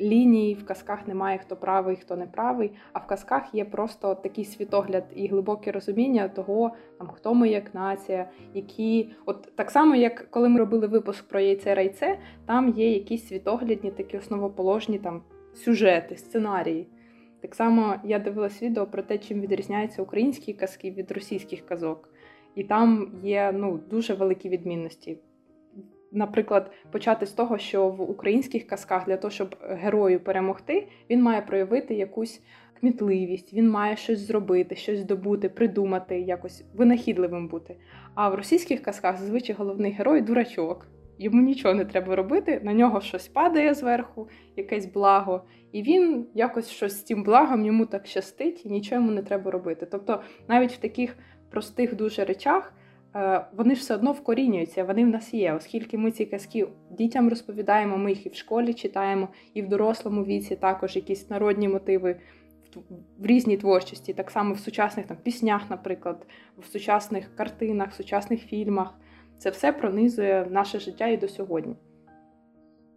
[0.00, 4.44] ліній, в казках немає хто правий, хто не правий, а в казках є просто такий
[4.44, 9.10] світогляд і глибоке розуміння того, там, хто ми як нація, які.
[9.26, 13.90] От так само, як коли ми робили випуск про яйце райце, там є якісь світоглядні,
[13.90, 15.22] такі основоположні там
[15.58, 16.86] сюжети, сценарії.
[17.40, 22.08] Так само я дивилась відео про те, чим відрізняються українські казки від російських казок.
[22.54, 25.18] І там є ну, дуже великі відмінності.
[26.12, 31.42] Наприклад, почати з того, що в українських казках для того, щоб герою перемогти, він має
[31.42, 32.42] проявити якусь
[32.80, 37.76] кмітливість, він має щось зробити, щось здобути, придумати, якось винахідливим бути.
[38.14, 40.86] А в російських казках зазвичай головний герой дурачок.
[41.18, 46.70] Йому нічого не треба робити, на нього щось падає зверху, якесь благо, і він якось
[46.70, 49.86] щось з цим благом йому так щастить, і нічого йому не треба робити.
[49.90, 51.16] Тобто, навіть в таких
[51.50, 52.74] простих дуже речах
[53.14, 57.28] е, вони ж все одно вкорінюються, вони в нас є, оскільки ми ці казки дітям
[57.28, 62.16] розповідаємо, ми їх і в школі читаємо, і в дорослому віці також якісь народні мотиви.
[63.18, 66.26] В різній творчості, так само в сучасних там піснях, наприклад,
[66.58, 68.94] в сучасних картинах, в сучасних фільмах.
[69.38, 71.76] Це все пронизує наше життя і до сьогодні.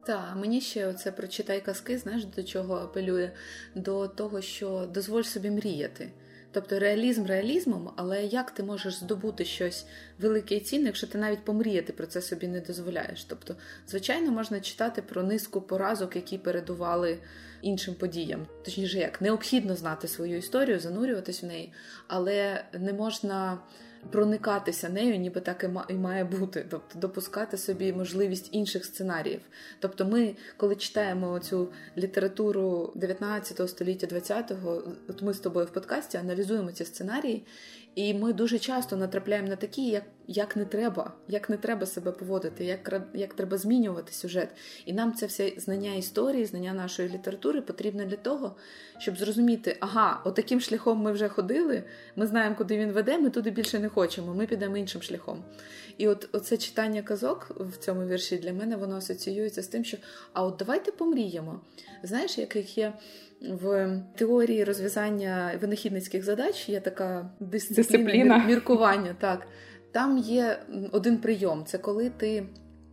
[0.06, 3.32] Так, мені ще оце прочитай казки, знаєш, до чого апелює?
[3.76, 6.12] До того, що дозволь собі мріяти.
[6.54, 9.86] Тобто реалізм реалізмом, але як ти можеш здобути щось
[10.20, 13.24] велике і цінне, якщо ти навіть помріяти про це собі не дозволяєш?
[13.24, 13.56] Тобто,
[13.88, 17.18] звичайно, можна читати про низку поразок, які передували
[17.62, 18.48] іншим подіям.
[18.66, 21.74] Точніше, як необхідно знати свою історію, занурюватись в неї,
[22.08, 23.60] але не можна
[24.10, 29.42] проникатися нею, ніби так і має бути, тобто допускати собі можливість інших сценаріїв.
[29.80, 36.18] Тобто, ми, коли читаємо цю літературу 19 століття, 20-го, от ми з тобою в подкасті
[36.18, 37.46] аналізуємо ці сценарії,
[37.96, 42.12] і ми дуже часто натрапляємо на такі, як як не треба, як не треба себе
[42.12, 44.50] поводити, як як треба змінювати сюжет.
[44.86, 48.56] І нам це все знання історії, знання нашої літератури потрібне для того,
[48.98, 51.84] щоб зрозуміти, ага, отаким шляхом ми вже ходили,
[52.16, 55.44] ми знаємо, куди він веде, ми туди більше не хочемо, ми підемо іншим шляхом.
[55.98, 59.98] І от оце читання казок в цьому вірші для мене воно асоціюється з тим, що
[60.34, 61.62] а от давайте помріємо.
[62.04, 62.94] Знаєш, яких є.
[63.42, 68.46] В теорії розв'язання винахідницьких задач є така дисципліна, дисципліна.
[68.46, 69.16] міркування.
[69.20, 69.48] Так
[69.92, 72.48] там є один прийом: це коли ти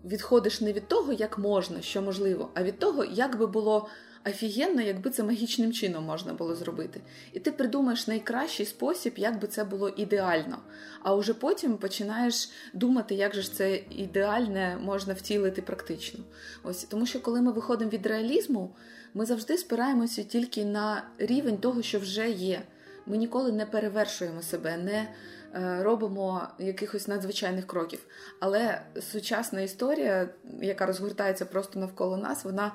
[0.05, 3.89] відходиш не від того, як можна, що можливо, а від того, як би було
[4.27, 7.01] офігенно, якби це магічним чином можна було зробити.
[7.33, 10.59] І ти придумаєш найкращий спосіб, як би це було ідеально.
[11.03, 16.25] А вже потім починаєш думати, як же ж це ідеальне можна втілити практично.
[16.63, 18.77] Ось тому, що коли ми виходимо від реалізму,
[19.15, 22.63] ми завжди спираємося тільки на рівень того, що вже є.
[23.09, 25.09] Ми ніколи не перевершуємо себе, не
[25.55, 28.07] е, робимо якихось надзвичайних кроків.
[28.41, 30.29] Але сучасна історія,
[30.61, 32.73] яка розгортається просто навколо нас, вона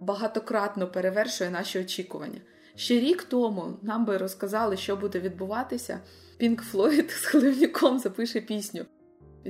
[0.00, 2.40] багатократно перевершує наші очікування.
[2.74, 6.00] Ще рік тому нам би розказали, що буде відбуватися.
[6.36, 8.86] Пінк Флойд з хливником запише пісню.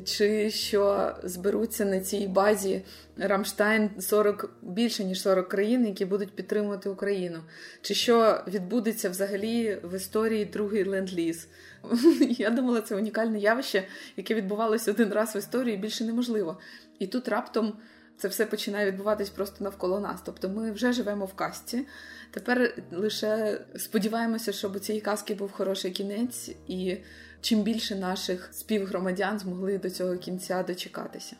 [0.04, 2.82] Чи що зберуться на цій базі
[3.16, 7.38] Рамштайн 40 більше ніж 40 країн, які будуть підтримувати Україну?
[7.82, 11.48] Чи що відбудеться взагалі в історії другий ленд-ліз?
[12.38, 13.84] Я думала, це унікальне явище,
[14.16, 16.58] яке відбувалося один раз в історії, більше неможливо.
[16.98, 17.72] І тут раптом
[18.20, 20.22] це все починає відбуватись просто навколо нас.
[20.22, 21.86] Тобто ми вже живемо в касті.
[22.30, 26.96] Тепер лише сподіваємося, щоб у цієї казки був хороший кінець, і
[27.40, 31.36] чим більше наших співгромадян змогли до цього кінця дочекатися.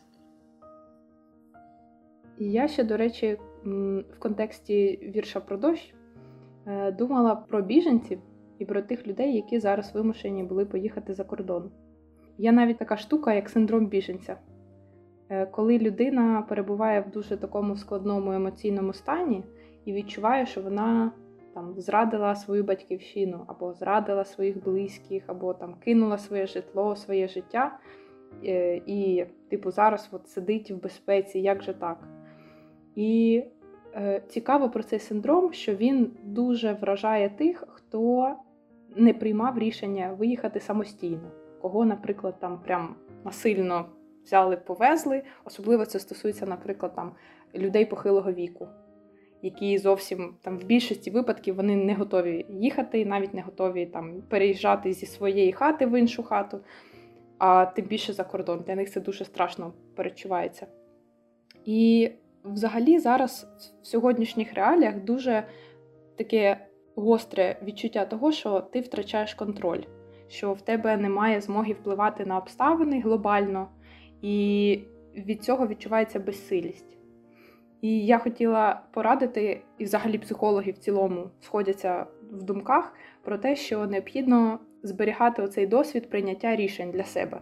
[2.39, 5.93] Я ще, до речі, в контексті вірша про дощ
[6.67, 8.19] е, думала про біженців
[8.59, 11.71] і про тих людей, які зараз вимушені були поїхати за кордон.
[12.37, 14.37] Є навіть така штука, як синдром біженця.
[15.31, 19.43] Е, коли людина перебуває в дуже такому складному емоційному стані
[19.85, 21.11] і відчуває, що вона
[21.53, 27.79] там зрадила свою батьківщину, або зрадила своїх близьких, або там кинула своє житло, своє життя,
[28.45, 32.07] е, і, типу, зараз от сидить в безпеці, як же так?
[32.95, 33.43] І
[33.95, 38.35] е, цікаво про цей синдром, що він дуже вражає тих, хто
[38.95, 43.85] не приймав рішення виїхати самостійно, кого, наприклад, там прям насильно
[44.23, 45.23] взяли, повезли.
[45.45, 47.11] Особливо це стосується, наприклад, там
[47.55, 48.67] людей похилого віку,
[49.41, 54.93] які зовсім там в більшості випадків вони не готові їхати, навіть не готові там переїжджати
[54.93, 56.59] зі своєї хати в іншу хату,
[57.37, 58.63] а тим більше за кордон.
[58.67, 60.67] Для них це дуже страшно перечувається.
[61.65, 62.11] І
[62.43, 63.47] Взагалі, зараз
[63.81, 65.43] в сьогоднішніх реаліях дуже
[66.17, 69.81] таке гостре відчуття того, що ти втрачаєш контроль,
[70.27, 73.69] що в тебе немає змоги впливати на обставини глобально,
[74.21, 74.79] і
[75.15, 76.97] від цього відчувається безсилість.
[77.81, 83.87] І я хотіла порадити, і взагалі психологи в цілому сходяться в думках про те, що
[83.87, 87.41] необхідно зберігати оцей досвід прийняття рішень для себе,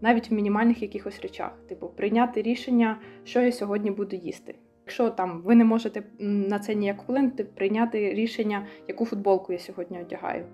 [0.00, 4.54] навіть в мінімальних якихось речах, типу прийняти рішення, що я сьогодні буду їсти.
[4.86, 10.00] Якщо там ви не можете на це ніяк вплинути, прийняти рішення, яку футболку я сьогодні
[10.00, 10.46] одягаю,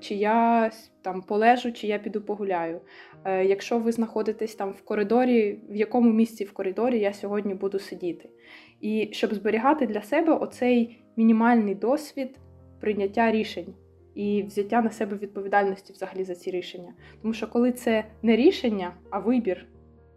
[0.00, 0.70] чи я
[1.02, 2.80] там полежу, чи я піду погуляю.
[3.24, 7.78] Е, якщо ви знаходитесь там в коридорі, в якому місці в коридорі я сьогодні буду
[7.78, 8.28] сидіти.
[8.80, 12.38] І щоб зберігати для себе оцей мінімальний досвід
[12.80, 13.74] прийняття рішень
[14.14, 16.92] і взяття на себе відповідальності взагалі за ці рішення.
[17.22, 19.66] Тому що коли це не рішення, а вибір,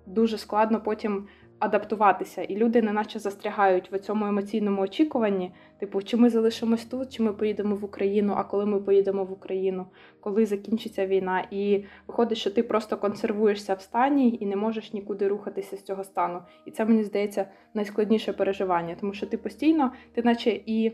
[0.06, 1.28] дуже складно потім
[1.62, 7.24] адаптуватися, і люди неначе застрягають в цьому емоційному очікуванні, типу, чи ми залишимось тут, чи
[7.24, 9.86] ми поїдемо в Україну, а коли ми поїдемо в Україну,
[10.20, 11.48] коли закінчиться війна.
[11.52, 16.04] І виходить, що ти просто консервуєшся в стані і не можеш нікуди рухатися з цього
[16.04, 16.40] стану.
[16.66, 20.92] І це мені здається найскладніше переживання, тому що ти постійно, ти наче і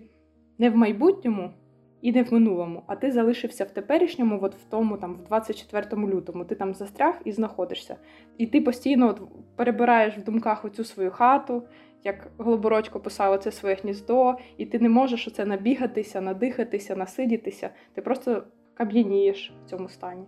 [0.57, 1.53] не в майбутньому
[2.01, 6.07] і не в минулому, а ти залишився в теперішньому, от в тому, там, в 24
[6.07, 7.95] лютому, ти там застряг і знаходишся.
[8.37, 9.21] І ти постійно от
[9.55, 11.63] перебираєш в думках оцю свою хату,
[12.03, 17.69] як Голобородько писав оце своє гніздо, і ти не можеш оце набігатися, надихатися, насидітися.
[17.93, 20.25] Ти просто кам'янієш в цьому стані.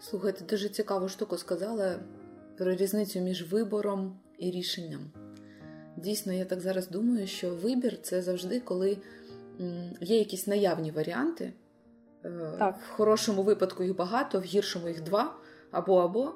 [0.00, 2.00] Слухайте, дуже цікаву штуку сказала
[2.58, 5.00] про різницю між вибором і рішенням.
[5.96, 8.96] Дійсно, я так зараз думаю, що вибір це завжди коли
[10.00, 11.52] є якісь наявні варіанти.
[12.24, 12.78] Е, так.
[12.88, 15.34] В хорошому випадку їх багато, в гіршому їх два
[15.70, 16.32] або або.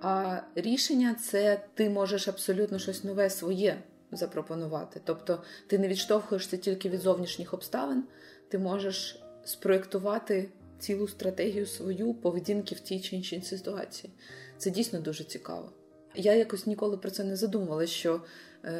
[0.00, 5.00] А рішення це ти можеш абсолютно щось нове своє запропонувати.
[5.04, 8.04] Тобто ти не відштовхуєшся тільки від зовнішніх обставин,
[8.48, 14.12] ти можеш спроєктувати цілу стратегію свою поведінки в тій чи іншій ситуації.
[14.58, 15.72] Це дійсно дуже цікаво.
[16.14, 18.20] Я якось ніколи про це не задумувала, що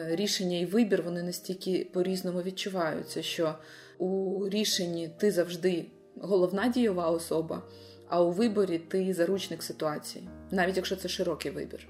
[0.06, 3.54] рішення і вибір вони настільки по-різному відчуваються, що
[3.98, 5.84] у рішенні ти завжди
[6.20, 7.62] головна дієва особа,
[8.08, 11.88] а у виборі ти заручник ситуації, навіть якщо це широкий вибір.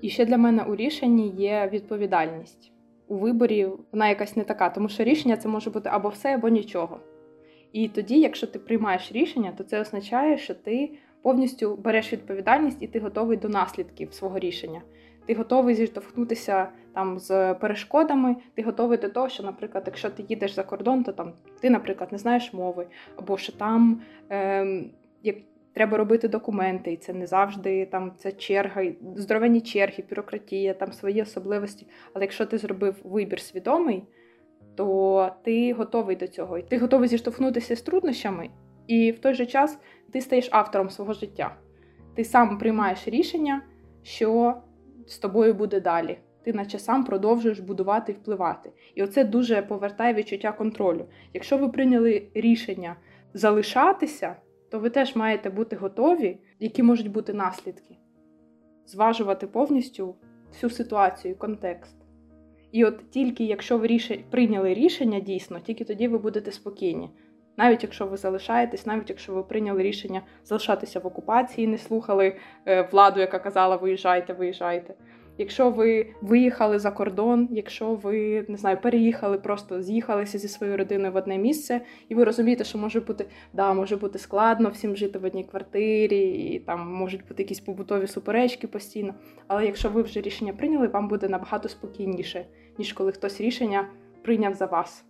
[0.00, 2.72] І ще для мене у рішенні є відповідальність.
[3.08, 6.48] У виборі вона якась не така, тому що рішення це може бути або все, або
[6.48, 7.00] нічого.
[7.72, 10.90] І тоді, якщо ти приймаєш рішення, то це означає, що ти
[11.22, 14.82] повністю береш відповідальність і ти готовий до наслідків свого рішення
[15.26, 20.52] ти готовий зіштовхнутися там з перешкодами, ти готовий до того, що, наприклад, якщо ти їдеш
[20.52, 22.86] за кордон, то там ти, наприклад, не знаєш мови,
[23.16, 24.84] або що там е,
[25.22, 25.36] як
[25.72, 28.82] треба робити документи, і це не завжди там це черга,
[29.16, 31.86] здоровенні черги, бюрократія, там свої особливості.
[32.12, 34.02] Але якщо ти зробив вибір свідомий,
[34.76, 38.50] то ти готовий до цього, і ти готовий зіштовхнутися з труднощами,
[38.86, 39.78] і в той же час
[40.12, 41.56] ти стаєш автором свого життя.
[42.14, 43.62] Ти сам приймаєш рішення,
[44.02, 44.54] що
[45.06, 46.18] з тобою буде далі.
[46.44, 48.72] Ти, наче сам продовжуєш будувати і впливати.
[48.94, 51.06] І оце дуже повертає відчуття контролю.
[51.34, 52.96] Якщо ви прийняли рішення
[53.34, 54.36] залишатися,
[54.70, 57.96] то ви теж маєте бути готові, які можуть бути наслідки,
[58.86, 60.14] зважувати повністю
[60.52, 61.96] всю ситуацію, контекст.
[62.72, 64.10] І от тільки якщо ви ріш...
[64.30, 67.10] прийняли рішення дійсно, тільки тоді ви будете спокійні.
[67.56, 72.82] Навіть якщо ви залишаєтесь, навіть якщо ви прийняли рішення залишатися в окупації, не слухали е,
[72.82, 74.94] владу, яка казала виїжджайте, виїжджайте.
[75.38, 81.12] Якщо ви виїхали за кордон, якщо ви не знаю, переїхали, просто з'їхалися зі своєю родиною
[81.12, 85.18] в одне місце, і ви розумієте, що може бути да, може бути складно всім жити
[85.18, 89.14] в одній квартирі, і там можуть бути якісь побутові суперечки постійно.
[89.46, 92.46] Але якщо ви вже рішення прийняли, вам буде набагато спокійніше,
[92.78, 93.88] ніж коли хтось рішення
[94.22, 95.04] прийняв за вас.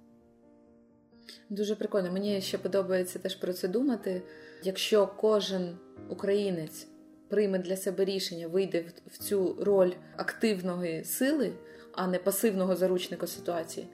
[1.51, 2.13] Дуже прикольно.
[2.13, 4.23] Мені ще подобається теж про це думати.
[4.63, 5.77] Якщо кожен
[6.09, 6.87] українець
[7.29, 11.53] прийме для себе рішення, вийде в цю роль активної сили,
[11.93, 13.87] а не пасивного заручника ситуації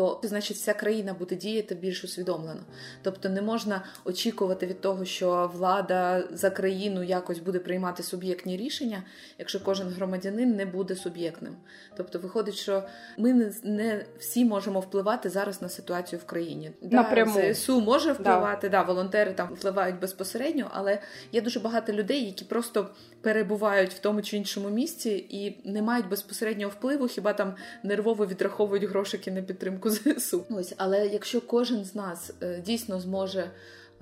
[0.00, 2.60] то значить вся країна буде діяти більш усвідомлено.
[3.02, 9.02] Тобто не можна очікувати від того, що влада за країну якось буде приймати суб'єктні рішення,
[9.38, 11.56] якщо кожен громадянин не буде суб'єктним.
[11.96, 12.82] Тобто, виходить, що
[13.18, 16.72] ми не, не всі можемо впливати зараз на ситуацію в країні.
[16.82, 17.34] Напряму.
[17.34, 18.78] Да, ЗСУ може впливати, да.
[18.78, 20.98] да, волонтери там впливають безпосередньо, але
[21.32, 26.08] є дуже багато людей, які просто перебувають в тому чи іншому місці і не мають
[26.08, 30.46] безпосереднього впливу, хіба там нервово відраховують грошики на підтримку ЗСУ.
[30.50, 33.50] Ось, але якщо кожен з нас е, дійсно зможе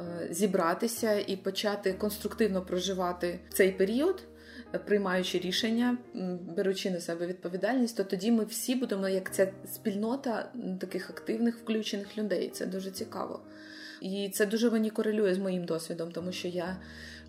[0.00, 4.22] е, зібратися і почати конструктивно проживати цей період.
[4.86, 5.98] приймаючи рішення,
[6.56, 12.18] беручи на себе відповідальність, то тоді ми всі будемо як ця спільнота таких активних включених
[12.18, 12.48] людей.
[12.48, 13.40] Це дуже цікаво.
[14.00, 16.76] І це дуже мені корелює з моїм досвідом, тому що я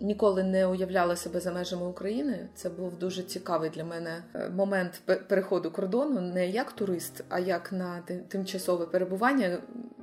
[0.00, 2.48] ніколи не уявляла себе за межами України.
[2.54, 7.72] Це був дуже цікавий для мене е, момент переходу кордону, не як турист, а як
[7.72, 9.58] на тимчасове перебування,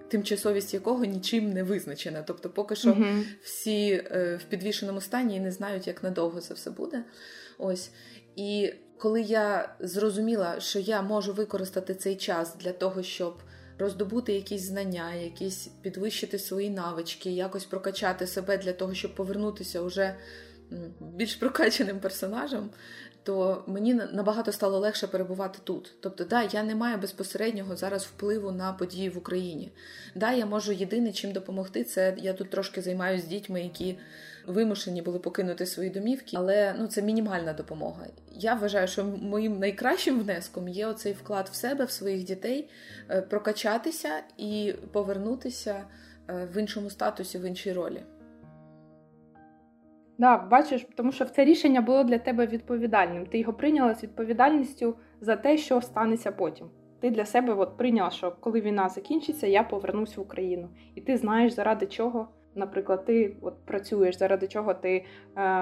[0.07, 2.23] тимчасовість якого нічим не визначена.
[2.27, 6.53] Тобто, поки що uh всі е, в підвішеному стані і не знають, як надовго це
[6.53, 7.03] все буде.
[7.57, 7.91] Ось
[8.35, 13.37] і коли я зрозуміла, що я можу використати цей час для того, щоб
[13.79, 20.15] роздобути якісь знання, якісь підвищити свої навички, якось прокачати себе для того, щоб повернутися уже
[20.99, 22.69] більш прокачаним персонажем,
[23.27, 25.93] то мені набагато стало легше перебувати тут.
[25.99, 29.71] Тобто, да, я не маю безпосереднього зараз впливу на події в Україні.
[30.15, 31.83] Да, я можу єдине чим допомогти.
[31.83, 33.97] Це я тут трошки займаюся дітьми, які
[34.45, 38.07] вимушені були покинути свої домівки, але ну це мінімальна допомога.
[38.31, 42.69] Я вважаю, що моїм найкращим внеском є оцей вклад в себе, в своїх дітей,
[43.09, 45.83] е, прокачатися і повернутися
[46.29, 48.03] е, в іншому статусі, в іншій ролі.
[50.17, 53.25] Да, бачиш, тому що це рішення було для тебе відповідальним.
[53.25, 56.67] Ти його прийняла з відповідальністю за те, що станеться потім.
[56.99, 60.69] Ти для себе от прийняла, що коли війна закінчиться, я повернусь в Україну.
[60.95, 64.95] І ти знаєш, заради чого, наприклад, ти от працюєш, заради чого ти.
[64.95, 65.03] Е,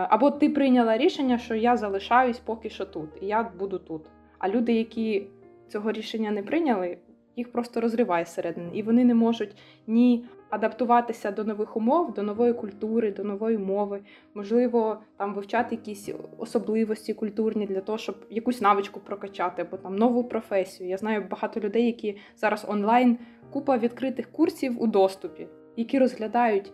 [0.10, 4.02] або ти прийняла рішення, що я залишаюсь поки що тут, і я буду тут.
[4.40, 5.28] А люди, які
[5.68, 6.98] цього рішення не прийняли,
[7.36, 9.56] їх просто розриває зсередини, і вони не можуть
[9.88, 10.26] ні
[10.56, 14.02] адаптуватися до нових умов, до нової культури, до нової мови,
[14.34, 20.24] можливо, там вивчати якісь особливості культурні для того, щоб якусь навичку прокачати, або там нову
[20.24, 20.90] професію.
[20.90, 23.18] Я знаю багато людей, які зараз онлайн
[23.50, 26.74] купа відкритих курсів у доступі, які розглядають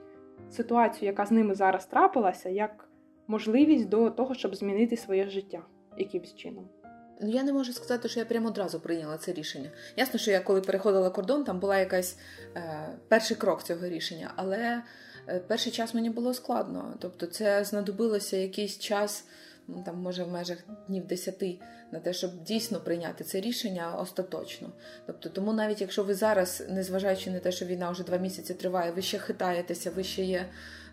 [0.49, 2.89] ситуацію, яка з ними зараз трапилася, як
[3.27, 5.61] можливість до того, щоб змінити своє життя
[5.97, 6.80] якимсь чином.
[7.22, 9.70] Ну, я не можу сказати, що я прямо одразу прийняла це рішення.
[9.97, 12.18] Ясно, що я коли переходила кордон, там була якась
[12.55, 14.82] е, перший крок цього рішення, але
[15.28, 16.93] е, перший час мені було складно.
[16.99, 19.26] Тобто, це знадобилося якийсь час,
[19.68, 20.57] ну, там, може, в межах
[20.88, 21.59] днів десяти,
[21.91, 24.70] на те, щоб дійсно прийняти це рішення остаточно.
[25.07, 28.91] Тобто, тому навіть якщо ви зараз, незважаючи на те, що війна вже два місяці триває,
[28.91, 30.45] ви ще хитаєтеся, ви ще є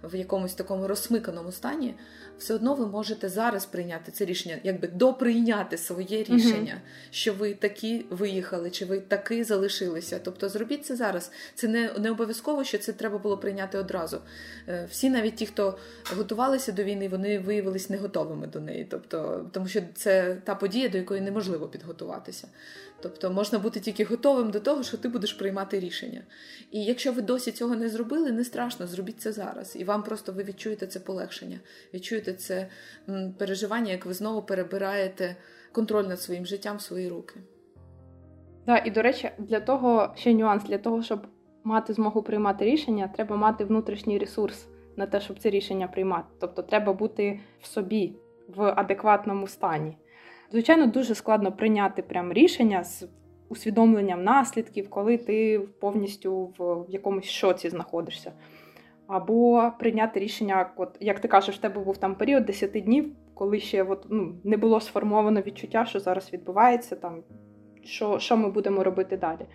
[0.02, 1.94] в якомусь такому розсмиканому стані,
[2.38, 7.08] все одно ви можете зараз прийняти це рішення, якби доприйняти своє рішення, угу.
[7.10, 10.20] що ви такі виїхали, чи ви таки залишилися.
[10.24, 11.30] Тобто зробіть це зараз.
[11.54, 14.18] Це не не обов'язково, що це треба було прийняти одразу.
[14.68, 15.78] Е, всі, навіть ті, хто
[16.16, 18.86] готувалися до війни, вони виявилися не готовими до неї.
[18.90, 22.48] Тобто, тому що це та подія, до якої неможливо підготуватися.
[23.00, 26.22] Тобто можна бути тільки готовим до того, що ти будеш приймати рішення.
[26.70, 29.76] І якщо ви досі цього не зробили, не страшно, зробіть це зараз.
[29.76, 31.60] І вам просто ви відчуєте це полегшення,
[31.94, 32.68] відчуєте це
[33.38, 35.36] переживання, як ви знову перебираєте
[35.72, 37.40] контроль над своїм життям в свої руки.
[38.66, 41.26] Так, і до речі, для того ще нюанс, для того, щоб
[41.64, 46.28] мати змогу приймати рішення, треба мати внутрішній ресурс на те, щоб це рішення приймати.
[46.40, 48.14] Тобто треба бути в собі
[48.48, 49.96] в адекватному стані.
[50.52, 53.08] Звичайно, дуже складно прийняти прям рішення з
[53.48, 58.32] усвідомленням наслідків, коли ти повністю в якомусь шоці знаходишся.
[59.08, 63.60] Або прийняти рішення, от як ти кажеш, в тебе був там період 10 днів, коли
[63.60, 67.22] ще от, ну, не було сформовано відчуття, що зараз відбувається, там,
[67.84, 69.46] що що ми будемо робити далі.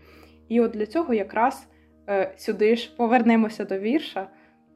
[0.47, 1.67] І от для цього якраз
[2.09, 4.27] е, сюди ж повернемося до вірша.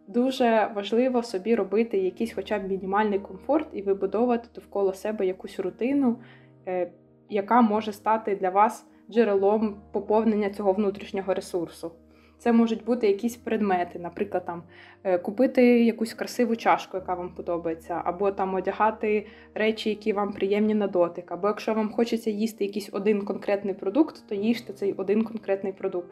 [0.07, 6.19] Дуже важливо собі робити якийсь хоча б мінімальний комфорт і вибудовувати довкола себе якусь рутину,
[6.67, 6.91] е,
[7.29, 11.91] яка може стати для вас джерелом поповнення цього внутрішнього ресурсу.
[12.37, 14.63] Це можуть бути якісь предмети, наприклад, там
[15.03, 20.73] е, купити якусь красиву чашку, яка вам подобається, або там одягати речі, які вам приємні
[20.73, 21.31] на дотик.
[21.31, 26.11] Або якщо вам хочеться їсти якийсь один конкретний продукт, то їжте цей один конкретний продукт.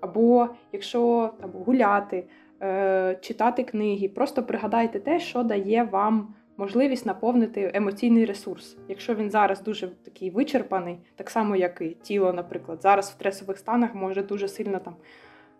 [0.00, 2.24] Або якщо там гуляти.
[2.62, 4.08] Е, читати книги.
[4.08, 8.76] Просто пригадайте те, що дає вам можливість наповнити емоційний ресурс.
[8.88, 13.58] Якщо він зараз дуже такий вичерпаний, так само, як і тіло, наприклад, зараз в стресових
[13.58, 14.96] станах може дуже сильно там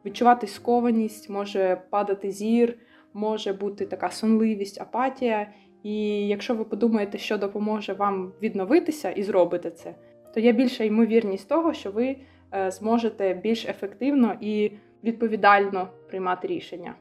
[0.04, 2.76] відчувати скованість, може падати зір,
[3.14, 5.52] може бути така сонливість, апатія.
[5.82, 9.94] І якщо ви подумаєте, що допоможе вам відновитися і зробите це,
[10.34, 12.16] то є більша ймовірність того, що ви
[12.54, 14.72] е, зможете більш ефективно і
[15.04, 16.94] відповідально приймати рішення.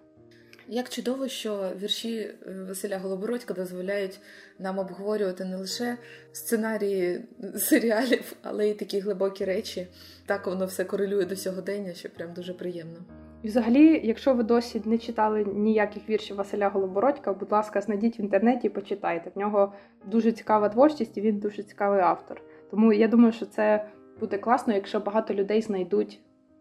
[0.71, 2.35] Як чудово, що вірші е,
[2.67, 4.19] Василя Голобородька дозволяють
[4.59, 5.97] нам обговорювати не лише
[6.31, 9.87] сценарії серіалів, але й такі глибокі речі.
[10.25, 12.99] Так воно все корелює до сьогодення, що прям дуже приємно.
[13.43, 18.21] І взагалі, якщо ви досі не читали ніяких віршів Василя Голобородька, будь ласка, знайдіть в
[18.21, 19.31] інтернеті і почитайте.
[19.35, 19.73] В нього
[20.05, 22.41] дуже цікава творчість і він дуже цікавий автор.
[22.71, 23.85] Тому я думаю, що це
[24.19, 26.19] буде класно, якщо багато людей знайдуть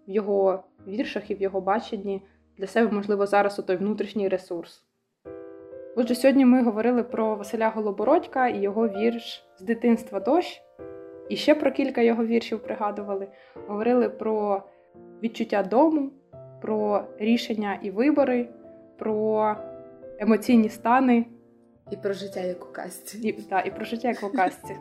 [0.08, 2.22] в його віршах і в його баченні
[2.58, 4.84] для себе, можливо, зараз той внутрішній ресурс.
[5.96, 10.62] Отже, сьогодні ми говорили про Василя Голобородька і його вірш з дитинства дощ.
[11.28, 13.28] І ще про кілька його віршів пригадували.
[13.66, 14.62] Говорили про
[15.22, 16.10] відчуття дому,
[16.62, 18.48] про рішення і вибори,
[18.98, 19.56] про
[20.18, 21.26] емоційні стани.
[21.90, 23.28] І про життя як у казці.
[23.28, 24.76] І, та, і про життя як у казці.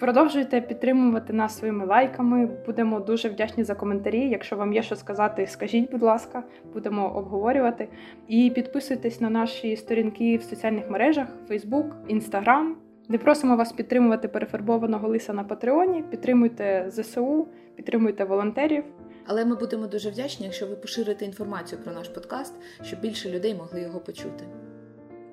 [0.00, 2.46] Продовжуйте підтримувати нас своїми лайками.
[2.66, 4.28] Будемо дуже вдячні за коментарі.
[4.28, 6.42] Якщо вам є що сказати, скажіть, будь ласка,
[6.72, 7.88] будемо обговорювати.
[8.28, 12.72] І підписуйтесь на наші сторінки в соціальних мережах: Facebook, Instagram.
[13.08, 16.02] Не просимо вас підтримувати перефарбованого лиса на Патреоні.
[16.10, 18.84] Підтримуйте ЗСУ, підтримуйте волонтерів.
[19.26, 23.54] Але ми будемо дуже вдячні, якщо ви поширите інформацію про наш подкаст, щоб більше людей
[23.54, 24.44] могли його почути.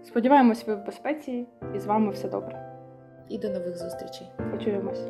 [0.04, 2.67] Сподіваємось, ви в безпеці, і з вами все добре.
[3.30, 4.28] І до нових зустрічей.
[4.52, 5.02] Почуємось.